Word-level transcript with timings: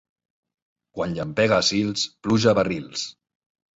Quan 0.99 1.13
llampega 1.17 1.59
a 1.59 1.67
Sils 1.67 2.07
pluja 2.25 2.51
a 2.55 2.59
barrils. 2.61 3.05